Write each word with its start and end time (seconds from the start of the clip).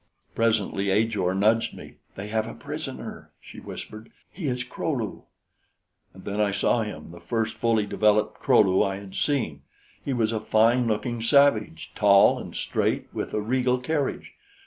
Presently 0.33 0.89
Ajor 0.89 1.35
nudged 1.35 1.75
me. 1.75 1.97
"They 2.15 2.29
have 2.29 2.47
a 2.47 2.55
prisoner," 2.55 3.29
she 3.39 3.59
whispered. 3.59 4.11
"He 4.31 4.47
is 4.47 4.63
a 4.63 4.65
Kro 4.65 4.91
lu." 4.93 5.23
And 6.15 6.23
then 6.25 6.41
I 6.41 6.49
saw 6.49 6.81
him, 6.81 7.11
the 7.11 7.19
first 7.19 7.55
fully 7.55 7.85
developed 7.85 8.39
Kro 8.41 8.61
lu 8.61 8.81
I 8.81 8.95
had 8.95 9.13
seen. 9.13 9.61
He 10.03 10.11
was 10.13 10.31
a 10.31 10.39
fine 10.39 10.87
looking 10.87 11.21
savage, 11.21 11.91
tall 11.93 12.39
and 12.39 12.55
straight 12.55 13.09
with 13.13 13.31
a 13.35 13.41
regal 13.41 13.77
carriage. 13.77 14.31